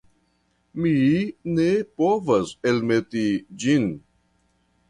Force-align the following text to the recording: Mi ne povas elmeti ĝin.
Mi 0.85 0.93
ne 1.59 1.67
povas 2.01 2.57
elmeti 2.73 3.27
ĝin. 3.65 3.87